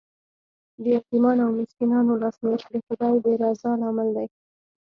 د 0.81 0.83
یتیمانو 0.95 1.41
او 1.45 1.51
مسکینانو 1.59 2.19
لاسنیوی 2.21 2.67
د 2.73 2.75
خدای 2.85 3.15
د 3.23 3.27
رضا 3.41 3.71
لامل 3.81 4.09
دی. 4.17 4.27